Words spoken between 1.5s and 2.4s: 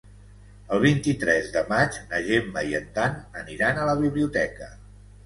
de maig na